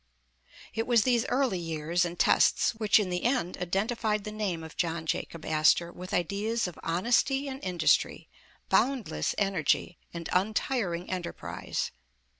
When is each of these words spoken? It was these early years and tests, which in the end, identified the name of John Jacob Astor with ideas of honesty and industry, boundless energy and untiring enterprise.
It 0.73 0.87
was 0.87 1.03
these 1.03 1.27
early 1.27 1.59
years 1.59 2.05
and 2.05 2.17
tests, 2.17 2.71
which 2.73 2.97
in 2.97 3.11
the 3.11 3.23
end, 3.23 3.55
identified 3.59 4.23
the 4.23 4.31
name 4.31 4.63
of 4.63 4.75
John 4.75 5.05
Jacob 5.05 5.45
Astor 5.45 5.91
with 5.91 6.11
ideas 6.11 6.67
of 6.67 6.79
honesty 6.81 7.47
and 7.47 7.63
industry, 7.63 8.27
boundless 8.67 9.35
energy 9.37 9.99
and 10.11 10.27
untiring 10.33 11.07
enterprise. 11.07 11.91